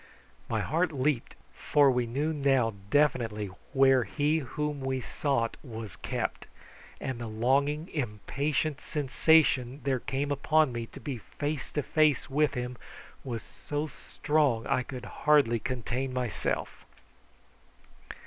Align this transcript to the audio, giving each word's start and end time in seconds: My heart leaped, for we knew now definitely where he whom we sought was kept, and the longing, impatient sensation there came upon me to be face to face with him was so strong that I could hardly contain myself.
My 0.49 0.61
heart 0.61 0.91
leaped, 0.91 1.35
for 1.53 1.91
we 1.91 2.07
knew 2.07 2.33
now 2.33 2.73
definitely 2.89 3.51
where 3.71 4.03
he 4.03 4.39
whom 4.39 4.79
we 4.81 4.99
sought 4.99 5.57
was 5.63 5.95
kept, 5.95 6.47
and 6.99 7.19
the 7.21 7.27
longing, 7.27 7.87
impatient 7.89 8.81
sensation 8.81 9.79
there 9.83 9.99
came 9.99 10.31
upon 10.31 10.71
me 10.71 10.87
to 10.87 10.99
be 10.99 11.19
face 11.19 11.71
to 11.73 11.83
face 11.83 12.31
with 12.31 12.55
him 12.55 12.79
was 13.23 13.43
so 13.43 13.85
strong 13.85 14.63
that 14.63 14.73
I 14.73 14.81
could 14.81 15.05
hardly 15.05 15.59
contain 15.59 16.11
myself. 16.13 16.83